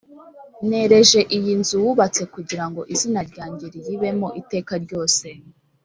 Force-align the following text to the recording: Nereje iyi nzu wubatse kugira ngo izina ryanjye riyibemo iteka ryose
Nereje 0.69 1.19
iyi 1.37 1.53
nzu 1.59 1.75
wubatse 1.83 2.21
kugira 2.33 2.65
ngo 2.69 2.81
izina 2.93 3.21
ryanjye 3.29 3.65
riyibemo 3.73 4.27
iteka 4.41 4.73
ryose 4.83 5.27